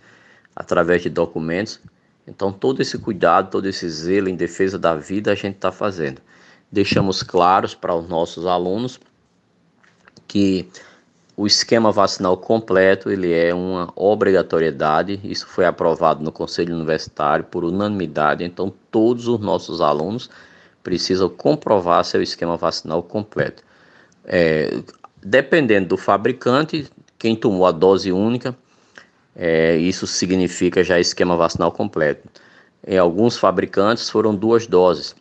através 0.55 1.03
de 1.03 1.11
documentos. 1.11 1.81
Então, 2.27 2.53
todo 2.53 2.81
esse 2.81 2.97
cuidado, 2.99 3.51
todo 3.51 3.67
esse 3.67 3.89
zelo 3.89 4.29
em 4.29 4.37
defesa 4.37 4.79
da 4.79 4.95
vida 4.95 5.33
a 5.33 5.35
gente 5.35 5.57
está 5.57 5.73
fazendo 5.73 6.21
deixamos 6.71 7.23
claros 7.23 7.75
para 7.75 7.95
os 7.95 8.09
nossos 8.09 8.47
alunos 8.47 9.01
que 10.27 10.69
o 11.39 11.47
esquema 11.47 11.93
vacinal 11.93 12.37
completo 12.37 13.11
ele 13.11 13.33
é 13.33 13.55
uma 13.55 13.93
obrigatoriedade. 13.95 15.21
Isso 15.23 15.47
foi 15.47 15.65
aprovado 15.65 16.23
no 16.23 16.33
Conselho 16.33 16.75
Universitário 16.75 17.45
por 17.45 17.65
unanimidade. 17.65 18.43
Então, 18.43 18.73
todos 18.91 19.29
os 19.29 19.39
nossos 19.39 19.81
alunos 19.81 20.29
precisam 20.83 21.29
comprovar 21.29 22.05
seu 22.05 22.21
esquema 22.21 22.57
vacinal 22.57 23.03
completo. 23.03 23.63
É, 24.25 24.83
dependendo 25.23 25.89
do 25.89 25.97
fabricante, 25.97 26.91
quem 27.19 27.37
tomou 27.37 27.67
a 27.67 27.71
dose 27.71 28.11
única, 28.11 28.57
é, 29.37 29.77
isso 29.77 30.07
significa 30.07 30.83
já 30.83 30.99
esquema 30.99 31.37
vacinal 31.37 31.71
completo. 31.71 32.29
Em 32.85 32.99
alguns 32.99 33.37
fabricantes 33.37 34.11
foram 34.11 34.35
duas 34.35 34.67
doses 34.67 35.15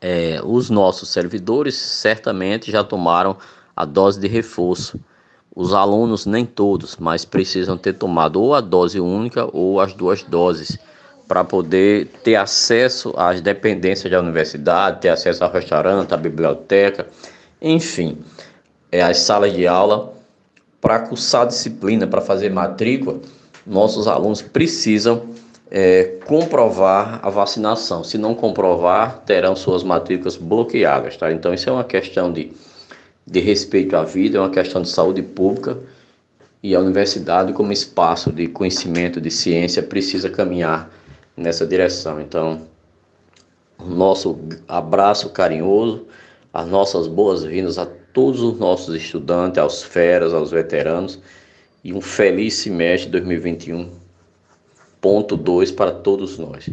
é, 0.00 0.40
os 0.42 0.70
nossos 0.70 1.10
servidores 1.10 1.76
certamente 1.76 2.70
já 2.70 2.82
tomaram 2.82 3.36
a 3.76 3.84
dose 3.84 4.18
de 4.18 4.26
reforço. 4.26 4.98
Os 5.54 5.74
alunos, 5.74 6.26
nem 6.26 6.46
todos, 6.46 6.96
mas 6.96 7.24
precisam 7.24 7.76
ter 7.76 7.94
tomado 7.94 8.40
ou 8.40 8.54
a 8.54 8.60
dose 8.60 9.00
única 9.00 9.48
ou 9.52 9.80
as 9.80 9.92
duas 9.92 10.22
doses 10.22 10.78
para 11.26 11.44
poder 11.44 12.06
ter 12.24 12.36
acesso 12.36 13.12
às 13.16 13.40
dependências 13.40 14.10
da 14.10 14.20
universidade, 14.20 15.00
ter 15.00 15.10
acesso 15.10 15.44
ao 15.44 15.50
restaurante, 15.52 16.12
à 16.12 16.16
biblioteca, 16.16 17.06
enfim, 17.62 18.18
é, 18.90 19.02
às 19.02 19.18
salas 19.18 19.52
de 19.52 19.66
aula. 19.66 20.12
Para 20.80 20.98
cursar 21.00 21.46
disciplina, 21.46 22.06
para 22.06 22.20
fazer 22.20 22.50
matrícula, 22.50 23.20
nossos 23.66 24.08
alunos 24.08 24.40
precisam 24.40 25.28
é, 25.70 26.16
comprovar 26.26 27.20
a 27.22 27.30
vacinação. 27.30 28.02
Se 28.02 28.18
não 28.18 28.34
comprovar, 28.34 29.18
terão 29.26 29.54
suas 29.54 29.84
matrículas 29.84 30.36
bloqueadas, 30.36 31.16
tá? 31.16 31.30
Então 31.30 31.54
isso 31.54 31.68
é 31.68 31.72
uma 31.72 31.84
questão 31.84 32.32
de, 32.32 32.50
de 33.26 33.40
respeito 33.40 33.96
à 33.96 34.04
vida, 34.04 34.38
é 34.38 34.40
uma 34.40 34.50
questão 34.50 34.82
de 34.82 34.88
saúde 34.88 35.22
pública 35.22 35.78
e 36.62 36.74
a 36.74 36.80
universidade 36.80 37.52
como 37.52 37.72
espaço 37.72 38.30
de 38.32 38.46
conhecimento, 38.46 39.20
de 39.20 39.30
ciência, 39.30 39.82
precisa 39.82 40.28
caminhar 40.28 40.90
nessa 41.36 41.66
direção. 41.66 42.20
Então, 42.20 42.66
nosso 43.78 44.38
abraço 44.68 45.30
carinhoso, 45.30 46.06
as 46.52 46.68
nossas 46.68 47.06
boas-vindas 47.06 47.78
a 47.78 47.86
todos 47.86 48.42
os 48.42 48.58
nossos 48.58 48.94
estudantes, 48.94 49.58
aos 49.58 49.82
feras, 49.82 50.34
aos 50.34 50.50
veteranos 50.50 51.18
e 51.82 51.92
um 51.92 52.00
feliz 52.00 52.54
semestre 52.54 53.10
2021 53.10 53.90
ponto 55.00 55.36
2 55.36 55.70
para 55.70 55.92
todos 55.92 56.38
nós. 56.38 56.68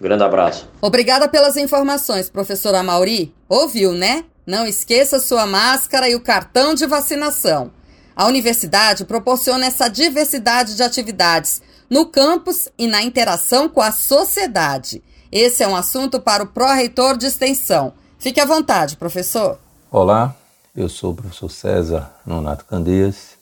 Grande 0.00 0.22
abraço. 0.22 0.68
Obrigada 0.80 1.28
pelas 1.28 1.56
informações, 1.56 2.30
professora 2.30 2.82
Mauri. 2.82 3.34
Ouviu, 3.48 3.92
né? 3.92 4.24
Não 4.46 4.64
esqueça 4.64 5.18
sua 5.18 5.44
máscara 5.44 6.08
e 6.08 6.14
o 6.14 6.20
cartão 6.20 6.72
de 6.72 6.86
vacinação. 6.86 7.72
A 8.14 8.26
universidade 8.26 9.04
proporciona 9.04 9.66
essa 9.66 9.88
diversidade 9.88 10.76
de 10.76 10.84
atividades 10.84 11.60
no 11.90 12.06
campus 12.06 12.68
e 12.78 12.86
na 12.86 13.02
interação 13.02 13.68
com 13.68 13.80
a 13.80 13.90
sociedade. 13.90 15.02
Esse 15.32 15.64
é 15.64 15.68
um 15.68 15.74
assunto 15.74 16.20
para 16.20 16.44
o 16.44 16.46
pró-reitor 16.46 17.16
de 17.16 17.26
extensão. 17.26 17.92
Fique 18.20 18.40
à 18.40 18.44
vontade, 18.44 18.96
professor. 18.96 19.58
Olá, 19.90 20.32
eu 20.76 20.88
sou 20.88 21.10
o 21.10 21.16
professor 21.16 21.50
César 21.50 22.14
Nonato 22.24 22.64
Candeias. 22.66 23.36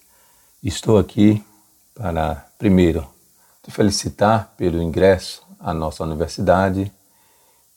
Estou 0.62 0.96
aqui 0.96 1.44
para, 1.94 2.46
primeiro, 2.58 3.06
te 3.62 3.70
felicitar 3.70 4.54
pelo 4.56 4.80
ingresso 4.80 5.42
à 5.60 5.74
nossa 5.74 6.02
universidade 6.02 6.90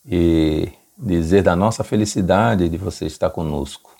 e 0.06 0.72
dizer 0.98 1.42
da 1.42 1.54
nossa 1.54 1.84
felicidade 1.84 2.68
de 2.68 2.76
você 2.76 3.06
estar 3.06 3.30
conosco. 3.30 3.90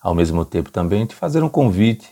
Ao 0.00 0.14
mesmo 0.14 0.44
tempo 0.44 0.70
também 0.70 1.04
te 1.04 1.14
fazer 1.14 1.42
um 1.42 1.48
convite 1.48 2.08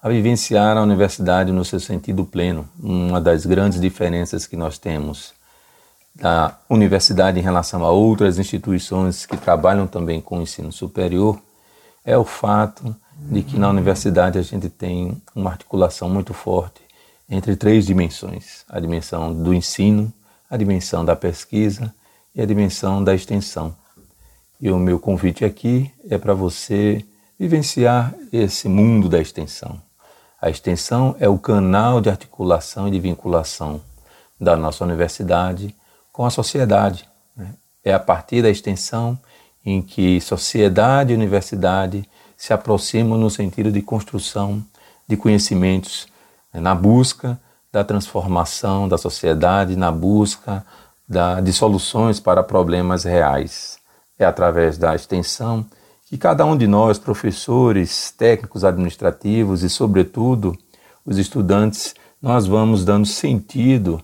a 0.00 0.08
vivenciar 0.08 0.76
a 0.76 0.82
universidade 0.82 1.50
no 1.50 1.64
seu 1.64 1.80
sentido 1.80 2.24
pleno, 2.24 2.68
uma 2.78 3.20
das 3.20 3.44
grandes 3.44 3.80
diferenças 3.80 4.46
que 4.46 4.56
nós 4.56 4.78
temos 4.78 5.34
da 6.14 6.56
universidade 6.70 7.38
em 7.38 7.42
relação 7.42 7.84
a 7.84 7.90
outras 7.90 8.38
instituições 8.38 9.26
que 9.26 9.36
trabalham 9.36 9.86
também 9.86 10.20
com 10.20 10.38
o 10.38 10.42
ensino 10.42 10.72
superior 10.72 11.38
é 12.04 12.16
o 12.16 12.24
fato 12.24 12.94
de 13.18 13.42
que 13.42 13.58
na 13.58 13.68
universidade 13.68 14.38
a 14.38 14.42
gente 14.42 14.68
tem 14.68 15.20
uma 15.34 15.50
articulação 15.50 16.08
muito 16.08 16.32
forte 16.32 16.80
entre 17.28 17.56
três 17.56 17.84
dimensões: 17.84 18.64
a 18.68 18.78
dimensão 18.78 19.34
do 19.34 19.52
ensino, 19.52 20.12
a 20.48 20.56
dimensão 20.56 21.04
da 21.04 21.16
pesquisa 21.16 21.92
e 22.36 22.42
a 22.42 22.46
dimensão 22.46 23.02
da 23.02 23.14
extensão. 23.14 23.74
E 24.60 24.70
o 24.70 24.78
meu 24.78 25.00
convite 25.00 25.44
aqui 25.44 25.90
é 26.08 26.18
para 26.18 26.34
você 26.34 27.02
vivenciar 27.38 28.14
esse 28.30 28.68
mundo 28.68 29.08
da 29.08 29.18
extensão. 29.18 29.80
A 30.40 30.50
extensão 30.50 31.16
é 31.18 31.28
o 31.28 31.38
canal 31.38 32.00
de 32.00 32.10
articulação 32.10 32.86
e 32.86 32.90
de 32.90 33.00
vinculação 33.00 33.80
da 34.38 34.54
nossa 34.54 34.84
universidade 34.84 35.74
com 36.12 36.26
a 36.26 36.30
sociedade. 36.30 37.08
Né? 37.34 37.54
É 37.82 37.94
a 37.94 37.98
partir 37.98 38.42
da 38.42 38.50
extensão 38.50 39.18
em 39.64 39.80
que 39.80 40.20
sociedade 40.20 41.12
e 41.12 41.16
universidade 41.16 42.08
se 42.36 42.52
aproximam 42.52 43.18
no 43.18 43.30
sentido 43.30 43.72
de 43.72 43.80
construção 43.80 44.62
de 45.08 45.16
conhecimentos 45.16 46.06
né, 46.52 46.60
na 46.60 46.74
busca 46.74 47.40
da 47.72 47.82
transformação 47.82 48.88
da 48.88 48.98
sociedade, 48.98 49.74
na 49.74 49.90
busca 49.90 50.64
da, 51.08 51.40
de 51.40 51.52
soluções 51.52 52.18
para 52.18 52.42
problemas 52.42 53.04
reais. 53.04 53.78
É 54.18 54.24
através 54.24 54.78
da 54.78 54.94
extensão 54.94 55.64
que 56.06 56.16
cada 56.16 56.44
um 56.44 56.56
de 56.56 56.66
nós, 56.66 56.98
professores, 56.98 58.10
técnicos 58.16 58.64
administrativos 58.64 59.62
e, 59.62 59.68
sobretudo, 59.68 60.56
os 61.04 61.18
estudantes, 61.18 61.94
nós 62.22 62.46
vamos 62.46 62.84
dando 62.84 63.06
sentido 63.06 64.02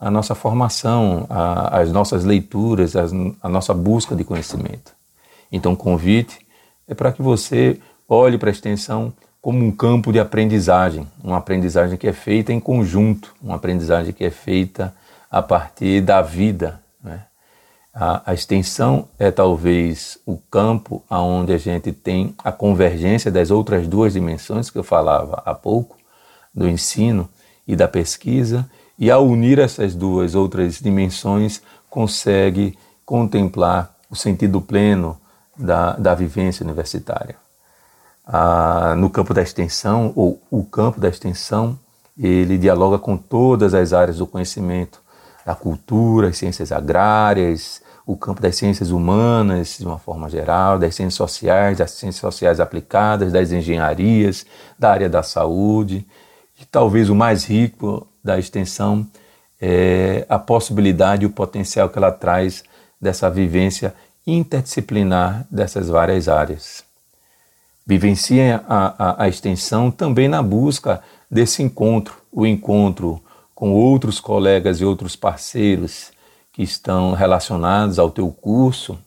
à 0.00 0.10
nossa 0.10 0.34
formação, 0.34 1.26
às 1.28 1.92
nossas 1.92 2.24
leituras, 2.24 2.94
à 2.96 3.48
nossa 3.48 3.72
busca 3.72 4.16
de 4.16 4.24
conhecimento. 4.24 4.92
Então, 5.50 5.74
o 5.74 5.76
convite 5.76 6.44
é 6.88 6.94
para 6.94 7.12
que 7.12 7.22
você 7.22 7.78
olhe 8.08 8.38
para 8.38 8.50
a 8.50 8.52
extensão 8.52 9.12
como 9.40 9.64
um 9.64 9.70
campo 9.70 10.12
de 10.12 10.18
aprendizagem, 10.18 11.06
uma 11.22 11.38
aprendizagem 11.38 11.98
que 11.98 12.06
é 12.06 12.12
feita 12.12 12.52
em 12.52 12.60
conjunto, 12.60 13.34
uma 13.42 13.56
aprendizagem 13.56 14.12
que 14.12 14.24
é 14.24 14.30
feita 14.30 14.94
a 15.32 15.40
partir 15.40 16.02
da 16.02 16.20
vida. 16.20 16.78
Né? 17.02 17.22
A, 17.94 18.30
a, 18.30 18.34
extensão 18.34 19.08
é 19.18 19.30
talvez 19.30 20.18
o 20.26 20.36
campo 20.36 21.02
onde 21.10 21.54
a 21.54 21.58
gente 21.58 21.90
tem 21.90 22.34
a 22.44 22.52
convergência 22.52 23.30
das 23.30 23.50
outras 23.50 23.88
duas 23.88 24.12
dimensões 24.12 24.68
que 24.68 24.78
eu 24.78 24.84
falava 24.84 25.42
há 25.46 25.54
pouco, 25.54 25.96
do 26.54 26.68
ensino 26.68 27.26
e 27.66 27.74
da 27.74 27.88
pesquisa, 27.88 28.68
e 28.98 29.10
ao 29.10 29.26
unir 29.26 29.58
essas 29.58 29.94
duas 29.94 30.34
outras 30.34 30.78
dimensões, 30.78 31.62
consegue 31.88 32.78
contemplar 33.06 33.94
o 34.10 34.14
sentido 34.14 34.60
pleno 34.60 35.18
da, 35.56 35.94
da 35.94 36.14
vivência 36.14 36.62
universitária 36.62 37.36
no 38.96 39.10
campo 39.10 39.34
da 39.34 39.42
extensão, 39.42 40.12
ou 40.14 40.40
o 40.50 40.64
campo 40.64 41.00
da 41.00 41.08
extensão, 41.08 41.78
ele 42.16 42.58
dialoga 42.58 42.98
com 42.98 43.16
todas 43.16 43.74
as 43.74 43.92
áreas 43.92 44.18
do 44.18 44.26
conhecimento, 44.26 45.00
a 45.44 45.54
cultura, 45.54 46.28
as 46.28 46.38
ciências 46.38 46.72
agrárias, 46.72 47.82
o 48.06 48.16
campo 48.16 48.40
das 48.40 48.56
ciências 48.56 48.90
humanas 48.90 49.76
de 49.78 49.86
uma 49.86 49.98
forma 49.98 50.28
geral, 50.28 50.78
das 50.78 50.94
ciências 50.94 51.14
sociais, 51.14 51.78
das 51.78 51.92
ciências 51.92 52.20
sociais 52.20 52.60
aplicadas, 52.60 53.32
das 53.32 53.52
engenharias, 53.52 54.44
da 54.78 54.90
área 54.90 55.08
da 55.08 55.22
saúde. 55.22 56.06
E 56.60 56.64
talvez 56.64 57.08
o 57.08 57.14
mais 57.14 57.44
rico 57.44 58.06
da 58.22 58.38
extensão 58.38 59.06
é 59.60 60.26
a 60.28 60.38
possibilidade 60.38 61.22
e 61.22 61.26
o 61.26 61.30
potencial 61.30 61.88
que 61.88 61.98
ela 61.98 62.10
traz 62.10 62.64
dessa 63.00 63.30
vivência 63.30 63.94
interdisciplinar 64.26 65.46
dessas 65.50 65.88
várias 65.88 66.28
áreas. 66.28 66.84
Vivencia 67.86 68.64
a, 68.68 69.10
a, 69.10 69.24
a 69.24 69.28
extensão 69.28 69.90
também 69.90 70.28
na 70.28 70.42
busca 70.42 71.02
desse 71.30 71.62
encontro, 71.62 72.14
o 72.30 72.46
encontro 72.46 73.20
com 73.62 73.72
outros 73.74 74.18
colegas 74.18 74.80
e 74.80 74.84
outros 74.84 75.14
parceiros 75.14 76.10
que 76.50 76.64
estão 76.64 77.12
relacionados 77.12 77.96
ao 77.96 78.10
teu 78.10 78.28
curso, 78.28 78.98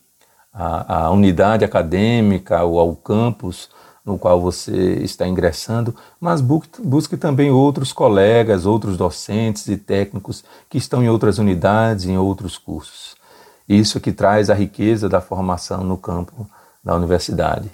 à, 0.50 1.04
à 1.04 1.10
unidade 1.10 1.62
acadêmica 1.62 2.64
ou 2.64 2.80
ao 2.80 2.96
campus 2.96 3.68
no 4.02 4.18
qual 4.18 4.40
você 4.40 4.94
está 5.02 5.28
ingressando, 5.28 5.94
mas 6.18 6.40
busque, 6.40 7.18
também 7.18 7.50
outros 7.50 7.92
colegas, 7.92 8.64
outros 8.64 8.96
docentes 8.96 9.68
e 9.68 9.76
técnicos 9.76 10.42
que 10.70 10.78
estão 10.78 11.02
em 11.02 11.10
outras 11.10 11.36
unidades, 11.36 12.06
em 12.06 12.16
outros 12.16 12.56
cursos. 12.56 13.14
Isso 13.68 14.00
que 14.00 14.10
traz 14.10 14.48
a 14.48 14.54
riqueza 14.54 15.06
da 15.06 15.20
formação 15.20 15.84
no 15.84 15.98
campo 15.98 16.48
da 16.82 16.96
universidade. 16.96 17.70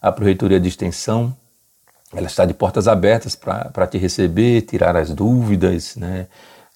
A 0.00 0.12
Proreitoria 0.12 0.60
de 0.60 0.68
Extensão 0.68 1.36
ela 2.12 2.26
está 2.26 2.44
de 2.44 2.52
portas 2.52 2.88
abertas 2.88 3.36
para 3.36 3.86
te 3.86 3.98
receber, 3.98 4.62
tirar 4.62 4.96
as 4.96 5.10
dúvidas, 5.10 5.96
né? 5.96 6.26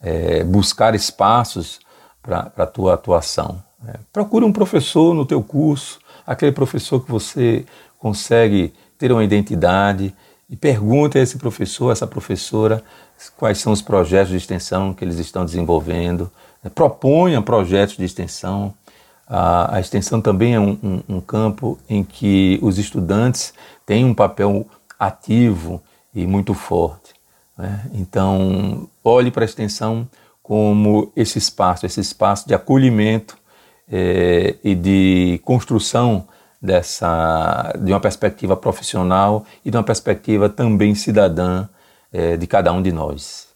É, 0.00 0.45
buscar 0.45 0.95
espaços 0.95 1.81
para 2.23 2.53
a 2.57 2.67
tua 2.67 2.95
atuação. 2.95 3.62
Né? 3.83 3.95
Procure 4.12 4.45
um 4.45 4.53
professor 4.53 5.14
no 5.14 5.25
teu 5.25 5.43
curso, 5.43 5.99
aquele 6.26 6.53
professor 6.53 7.00
que 7.00 7.11
você 7.11 7.64
consegue 7.99 8.73
ter 8.99 9.11
uma 9.11 9.25
identidade 9.25 10.14
e 10.49 10.57
pergunte 10.57 11.19
a 11.19 11.23
esse 11.23 11.38
professor, 11.38 11.91
essa 11.91 12.07
professora, 12.07 12.83
quais 13.37 13.59
são 13.59 13.73
os 13.73 13.81
projetos 13.81 14.31
de 14.31 14.37
extensão 14.37 14.93
que 14.93 15.05
eles 15.05 15.19
estão 15.19 15.45
desenvolvendo. 15.45 16.31
Né? 16.62 16.71
Proponha 16.75 17.41
projetos 17.41 17.97
de 17.97 18.05
extensão. 18.05 18.75
A, 19.26 19.76
a 19.76 19.81
extensão 19.81 20.21
também 20.21 20.55
é 20.55 20.61
um, 20.61 20.79
um, 20.83 21.17
um 21.17 21.21
campo 21.21 21.79
em 21.88 22.05
que 22.05 22.59
os 22.62 22.79
estudantes 22.79 23.55
têm 23.87 24.05
um 24.05 24.14
papel 24.14 24.67
ativo 24.98 25.82
e 26.14 26.26
muito 26.26 26.54
forte. 26.54 27.14
Né? 27.56 27.90
Então, 27.94 28.88
olhe 29.02 29.30
para 29.30 29.44
a 29.44 29.46
extensão 29.46 30.08
como 30.42 31.10
esse 31.16 31.38
espaço, 31.38 31.86
esse 31.86 32.00
espaço 32.00 32.46
de 32.46 32.54
acolhimento 32.54 33.36
é, 33.90 34.56
e 34.62 34.74
de 34.74 35.40
construção 35.44 36.26
dessa, 36.60 37.72
de 37.78 37.92
uma 37.92 38.00
perspectiva 38.00 38.56
profissional 38.56 39.44
e 39.64 39.70
de 39.70 39.76
uma 39.76 39.82
perspectiva 39.82 40.48
também 40.48 40.94
cidadã 40.94 41.68
é, 42.12 42.36
de 42.36 42.46
cada 42.46 42.72
um 42.72 42.80
de 42.80 42.92
nós, 42.92 43.48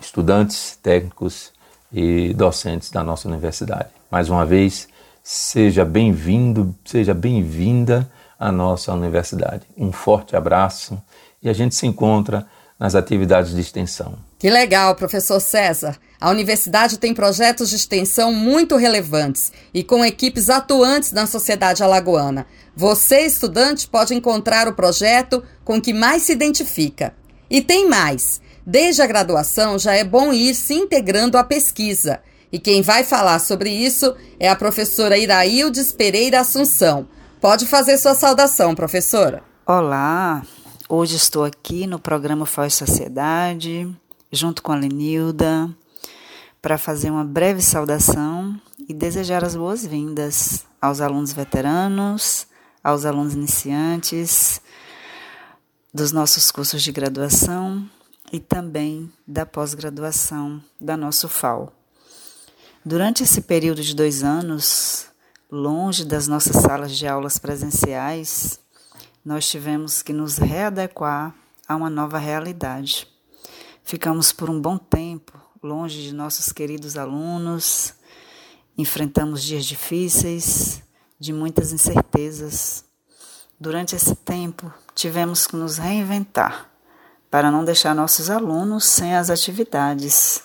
estudantes, 0.00 0.78
técnicos 0.82 1.52
e 1.92 2.32
docentes 2.34 2.90
da 2.90 3.04
nossa 3.04 3.28
universidade. 3.28 3.90
Mais 4.10 4.28
uma 4.28 4.46
vez, 4.46 4.88
seja 5.22 5.84
bem-vindo, 5.84 6.74
seja 6.84 7.14
bem-vinda 7.14 8.10
a 8.42 8.50
nossa 8.50 8.92
universidade. 8.92 9.68
Um 9.78 9.92
forte 9.92 10.34
abraço 10.34 11.00
e 11.40 11.48
a 11.48 11.52
gente 11.52 11.76
se 11.76 11.86
encontra 11.86 12.44
nas 12.76 12.96
atividades 12.96 13.54
de 13.54 13.60
extensão. 13.60 14.18
Que 14.36 14.50
legal, 14.50 14.96
professor 14.96 15.38
César. 15.38 15.96
A 16.20 16.28
universidade 16.28 16.98
tem 16.98 17.14
projetos 17.14 17.70
de 17.70 17.76
extensão 17.76 18.32
muito 18.32 18.74
relevantes 18.74 19.52
e 19.72 19.84
com 19.84 20.04
equipes 20.04 20.50
atuantes 20.50 21.12
na 21.12 21.24
sociedade 21.24 21.84
alagoana. 21.84 22.44
Você, 22.74 23.20
estudante, 23.20 23.86
pode 23.86 24.12
encontrar 24.12 24.66
o 24.66 24.74
projeto 24.74 25.44
com 25.64 25.80
que 25.80 25.92
mais 25.92 26.22
se 26.22 26.32
identifica. 26.32 27.14
E 27.48 27.62
tem 27.62 27.88
mais. 27.88 28.40
Desde 28.66 29.02
a 29.02 29.06
graduação 29.06 29.78
já 29.78 29.94
é 29.94 30.02
bom 30.02 30.32
ir 30.32 30.56
se 30.56 30.74
integrando 30.74 31.38
à 31.38 31.44
pesquisa. 31.44 32.18
E 32.50 32.58
quem 32.58 32.82
vai 32.82 33.04
falar 33.04 33.38
sobre 33.38 33.70
isso 33.70 34.16
é 34.40 34.48
a 34.48 34.56
professora 34.56 35.16
Iraildes 35.16 35.92
Pereira 35.92 36.40
Assunção 36.40 37.06
Pode 37.42 37.66
fazer 37.66 37.98
sua 37.98 38.14
saudação, 38.14 38.72
professora. 38.72 39.42
Olá, 39.66 40.46
hoje 40.88 41.16
estou 41.16 41.42
aqui 41.42 41.88
no 41.88 41.98
programa 41.98 42.46
Faz 42.46 42.72
Sociedade, 42.72 43.92
junto 44.30 44.62
com 44.62 44.70
a 44.70 44.76
Lenilda, 44.76 45.68
para 46.62 46.78
fazer 46.78 47.10
uma 47.10 47.24
breve 47.24 47.60
saudação 47.60 48.56
e 48.88 48.94
desejar 48.94 49.42
as 49.42 49.56
boas-vindas 49.56 50.64
aos 50.80 51.00
alunos 51.00 51.32
veteranos, 51.32 52.46
aos 52.82 53.04
alunos 53.04 53.34
iniciantes 53.34 54.60
dos 55.92 56.12
nossos 56.12 56.48
cursos 56.52 56.80
de 56.80 56.92
graduação 56.92 57.84
e 58.32 58.38
também 58.38 59.12
da 59.26 59.44
pós-graduação 59.44 60.62
da 60.80 60.96
nosso 60.96 61.28
FAO. 61.28 61.72
Durante 62.84 63.24
esse 63.24 63.40
período 63.40 63.82
de 63.82 63.96
dois 63.96 64.22
anos, 64.22 65.10
longe 65.52 66.06
das 66.06 66.26
nossas 66.26 66.56
salas 66.62 66.96
de 66.96 67.06
aulas 67.06 67.38
presenciais, 67.38 68.58
nós 69.22 69.46
tivemos 69.46 70.02
que 70.02 70.10
nos 70.10 70.38
readequar 70.38 71.34
a 71.68 71.76
uma 71.76 71.90
nova 71.90 72.16
realidade. 72.16 73.06
Ficamos 73.84 74.32
por 74.32 74.48
um 74.48 74.58
bom 74.58 74.78
tempo 74.78 75.38
longe 75.62 76.02
de 76.02 76.14
nossos 76.14 76.52
queridos 76.52 76.96
alunos, 76.96 77.92
enfrentamos 78.78 79.42
dias 79.42 79.66
difíceis, 79.66 80.82
de 81.20 81.34
muitas 81.34 81.70
incertezas. 81.70 82.86
Durante 83.60 83.94
esse 83.94 84.14
tempo, 84.14 84.72
tivemos 84.94 85.46
que 85.46 85.54
nos 85.54 85.76
reinventar 85.76 86.70
para 87.30 87.50
não 87.50 87.62
deixar 87.62 87.94
nossos 87.94 88.30
alunos 88.30 88.86
sem 88.86 89.14
as 89.14 89.28
atividades, 89.28 90.44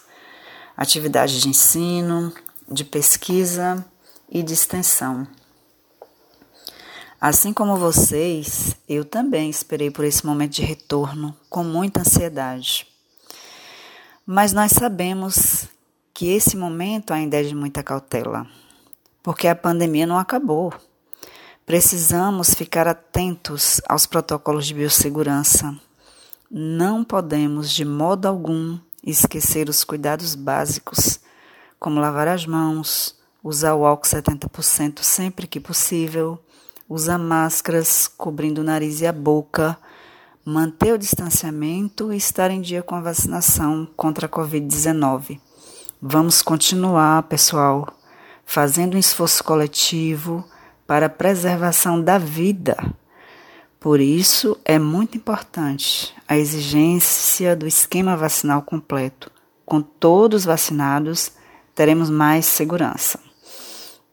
atividades 0.76 1.42
de 1.42 1.48
ensino, 1.48 2.34
de 2.70 2.84
pesquisa 2.84 3.86
e 4.30 4.44
de 4.44 4.54
extensão. 4.54 5.28
Assim 7.20 7.52
como 7.52 7.78
vocês, 7.78 8.76
eu 8.88 9.04
também 9.04 9.50
esperei 9.50 9.90
por 9.90 10.06
esse 10.06 10.24
momento 10.24 10.54
de 10.54 10.62
retorno 10.62 11.36
com 11.50 11.64
muita 11.64 12.02
ansiedade. 12.02 12.88
Mas 14.26 14.54
nós 14.54 14.72
sabemos 14.72 15.68
que 16.14 16.28
esse 16.28 16.56
momento 16.56 17.12
ainda 17.12 17.40
é 17.40 17.44
de 17.44 17.56
muita 17.56 17.82
cautela, 17.82 18.46
porque 19.24 19.48
a 19.48 19.56
pandemia 19.56 20.06
não 20.06 20.20
acabou. 20.20 20.72
Precisamos 21.66 22.54
ficar 22.54 22.88
atentos 22.88 23.82
aos 23.90 24.06
protocolos 24.06 24.68
de 24.68 24.76
biossegurança. 24.76 25.76
Não 26.50 27.04
podemos, 27.04 27.72
de 27.72 27.84
modo 27.84 28.28
algum, 28.28 28.78
esquecer 29.04 29.70
os 29.70 29.84
cuidados 29.84 30.36
básicos, 30.36 31.20
como 31.80 32.00
lavar 32.00 32.28
as 32.28 32.46
mãos, 32.46 33.17
usar 33.48 33.76
o 33.76 33.86
álcool 33.86 34.06
70% 34.06 35.02
sempre 35.02 35.48
que 35.48 35.58
possível, 35.58 36.38
usar 36.88 37.18
máscaras 37.18 38.06
cobrindo 38.06 38.60
o 38.60 38.64
nariz 38.64 39.00
e 39.00 39.08
a 39.08 39.14
boca, 39.14 39.78
manter 40.44 40.92
o 40.92 40.98
distanciamento 40.98 42.12
e 42.12 42.18
estar 42.18 42.52
em 42.52 42.60
dia 42.60 42.84
com 42.84 42.94
a 42.94 43.00
vacinação 43.00 43.88
contra 43.96 44.26
a 44.26 44.30
Covid-19. 44.30 45.40
Vamos 46.02 46.42
continuar, 46.42 47.24
pessoal, 47.24 47.88
fazendo 48.46 48.96
um 48.96 49.00
esforço 49.00 49.42
coletivo 49.46 50.44
para 50.86 51.06
a 51.06 51.10
preservação 51.10 52.02
da 52.02 52.18
vida. 52.18 52.76
Por 53.80 54.02
isso, 54.02 54.60
é 54.66 54.78
muito 54.78 55.16
importante 55.16 56.14
a 56.28 56.38
exigência 56.38 57.56
do 57.56 57.66
esquema 57.66 58.18
vacinal 58.18 58.62
completo. 58.62 59.32
Com 59.66 59.82
todos 59.82 60.44
vacinados, 60.44 61.32
teremos 61.74 62.10
mais 62.10 62.46
segurança. 62.46 63.27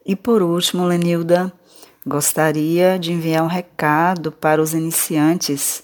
E 0.04 0.14
por 0.14 0.42
último, 0.42 0.84
Lenilda, 0.84 1.52
gostaria 2.06 2.98
de 2.98 3.12
enviar 3.12 3.42
um 3.42 3.48
recado 3.48 4.30
para 4.30 4.60
os 4.60 4.74
iniciantes, 4.74 5.82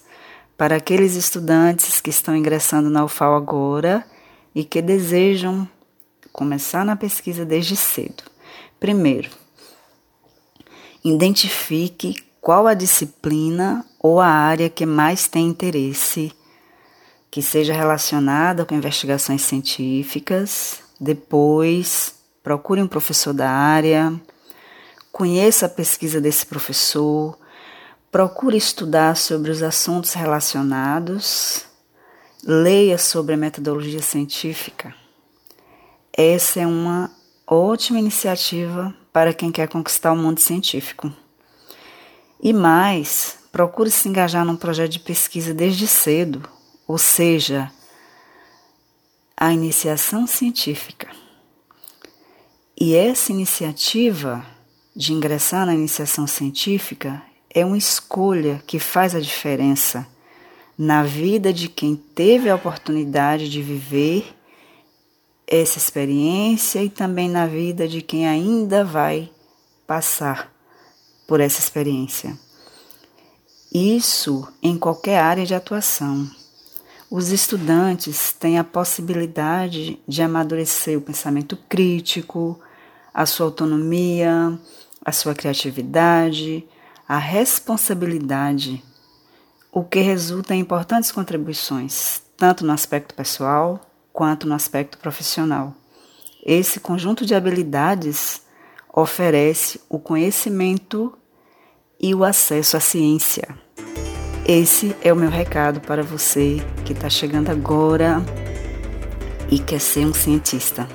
para 0.55 0.75
aqueles 0.75 1.15
estudantes 1.15 1.99
que 1.99 2.11
estão 2.11 2.35
ingressando 2.35 2.89
na 2.89 3.03
UFAL 3.03 3.35
agora 3.35 4.05
e 4.53 4.63
que 4.63 4.81
desejam 4.81 5.67
começar 6.31 6.85
na 6.85 6.95
pesquisa 6.95 7.43
desde 7.43 7.75
cedo. 7.75 8.23
Primeiro, 8.79 9.29
identifique 11.03 12.15
qual 12.39 12.67
a 12.67 12.73
disciplina 12.73 13.85
ou 13.99 14.19
a 14.19 14.27
área 14.27 14.69
que 14.69 14.85
mais 14.85 15.27
tem 15.27 15.47
interesse, 15.47 16.31
que 17.29 17.41
seja 17.41 17.73
relacionada 17.73 18.65
com 18.65 18.75
investigações 18.75 19.41
científicas. 19.41 20.79
Depois, 20.99 22.20
procure 22.43 22.81
um 22.81 22.87
professor 22.87 23.33
da 23.33 23.49
área, 23.49 24.13
conheça 25.11 25.65
a 25.65 25.69
pesquisa 25.69 26.21
desse 26.21 26.45
professor, 26.45 27.37
procure 28.11 28.57
estudar 28.57 29.15
sobre 29.15 29.51
os 29.51 29.61
assuntos 29.61 30.13
relacionados 30.13 31.69
leia 32.43 32.97
sobre 32.97 33.35
a 33.35 33.37
metodologia 33.37 34.01
científica. 34.01 34.93
Essa 36.11 36.61
é 36.61 36.67
uma 36.67 37.11
ótima 37.45 37.99
iniciativa 37.99 38.93
para 39.13 39.33
quem 39.33 39.51
quer 39.51 39.67
conquistar 39.67 40.11
o 40.11 40.17
mundo 40.17 40.39
científico. 40.39 41.11
E 42.41 42.51
mais, 42.51 43.37
procure 43.51 43.91
se 43.91 44.09
engajar 44.09 44.43
num 44.43 44.55
projeto 44.55 44.91
de 44.91 44.99
pesquisa 44.99 45.53
desde 45.53 45.87
cedo, 45.87 46.41
ou 46.87 46.97
seja, 46.97 47.71
a 49.37 49.53
iniciação 49.53 50.25
científica. 50.25 51.09
E 52.83 52.95
essa 52.95 53.31
iniciativa 53.31 54.43
de 54.95 55.13
ingressar 55.13 55.67
na 55.67 55.75
iniciação 55.75 56.25
científica 56.25 57.21
é 57.47 57.63
uma 57.63 57.77
escolha 57.77 58.59
que 58.65 58.79
faz 58.79 59.13
a 59.13 59.19
diferença 59.19 60.07
na 60.75 61.03
vida 61.03 61.53
de 61.53 61.67
quem 61.69 61.95
teve 61.95 62.49
a 62.49 62.55
oportunidade 62.55 63.51
de 63.51 63.61
viver 63.61 64.35
essa 65.45 65.77
experiência 65.77 66.83
e 66.83 66.89
também 66.89 67.29
na 67.29 67.45
vida 67.45 67.87
de 67.87 68.01
quem 68.01 68.27
ainda 68.27 68.83
vai 68.83 69.29
passar 69.85 70.51
por 71.27 71.39
essa 71.39 71.59
experiência. 71.59 72.35
Isso 73.71 74.51
em 74.59 74.75
qualquer 74.75 75.19
área 75.19 75.45
de 75.45 75.53
atuação. 75.53 76.27
Os 77.11 77.29
estudantes 77.29 78.33
têm 78.33 78.57
a 78.57 78.63
possibilidade 78.63 79.99
de 80.07 80.23
amadurecer 80.23 80.97
o 80.97 81.01
pensamento 81.01 81.55
crítico, 81.69 82.59
a 83.13 83.25
sua 83.25 83.45
autonomia, 83.47 84.57
a 85.03 85.11
sua 85.11 85.33
criatividade, 85.33 86.65
a 87.07 87.17
responsabilidade, 87.17 88.83
o 89.71 89.83
que 89.83 89.99
resulta 89.99 90.55
em 90.55 90.59
importantes 90.59 91.11
contribuições, 91.11 92.21
tanto 92.37 92.65
no 92.65 92.71
aspecto 92.71 93.13
pessoal 93.13 93.79
quanto 94.13 94.47
no 94.47 94.53
aspecto 94.53 94.97
profissional. 94.97 95.73
Esse 96.45 96.79
conjunto 96.79 97.25
de 97.25 97.35
habilidades 97.35 98.41
oferece 98.93 99.79
o 99.87 99.99
conhecimento 99.99 101.17
e 101.99 102.13
o 102.15 102.23
acesso 102.23 102.75
à 102.75 102.79
ciência. 102.79 103.47
Esse 104.45 104.95
é 105.01 105.13
o 105.13 105.15
meu 105.15 105.29
recado 105.29 105.79
para 105.79 106.03
você 106.03 106.57
que 106.83 106.93
está 106.93 107.09
chegando 107.09 107.49
agora 107.49 108.21
e 109.49 109.59
quer 109.59 109.79
ser 109.79 110.05
um 110.05 110.13
cientista. 110.13 110.87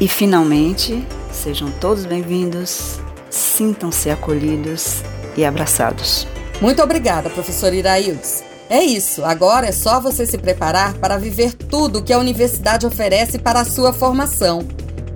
E 0.00 0.06
finalmente, 0.06 1.04
sejam 1.32 1.72
todos 1.72 2.06
bem-vindos, 2.06 3.00
sintam-se 3.28 4.08
acolhidos 4.08 5.02
e 5.36 5.44
abraçados. 5.44 6.24
Muito 6.60 6.80
obrigada, 6.80 7.28
professor 7.28 7.72
Iraildes. 7.74 8.44
É 8.70 8.80
isso, 8.80 9.24
agora 9.24 9.66
é 9.66 9.72
só 9.72 9.98
você 9.98 10.24
se 10.24 10.38
preparar 10.38 10.94
para 10.94 11.18
viver 11.18 11.52
tudo 11.52 12.02
que 12.02 12.12
a 12.12 12.18
universidade 12.18 12.86
oferece 12.86 13.40
para 13.40 13.60
a 13.60 13.64
sua 13.64 13.92
formação. 13.92 14.60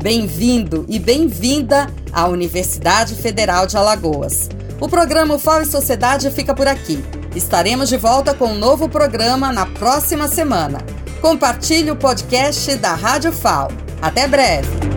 Bem-vindo 0.02 0.84
e 0.88 0.98
bem-vinda 0.98 1.86
à 2.12 2.26
Universidade 2.26 3.14
Federal 3.14 3.68
de 3.68 3.76
Alagoas. 3.76 4.48
O 4.80 4.88
programa 4.88 5.36
UFAO 5.36 5.62
e 5.62 5.66
Sociedade 5.66 6.28
fica 6.32 6.52
por 6.54 6.66
aqui. 6.66 6.98
Estaremos 7.36 7.88
de 7.88 7.96
volta 7.96 8.34
com 8.34 8.46
um 8.46 8.58
novo 8.58 8.88
programa 8.88 9.52
na 9.52 9.64
próxima 9.64 10.26
semana. 10.26 10.78
Compartilhe 11.20 11.92
o 11.92 11.96
podcast 11.96 12.74
da 12.76 12.94
Rádio 12.94 13.30
FAO. 13.30 13.68
Até 14.02 14.26
breve! 14.26 14.91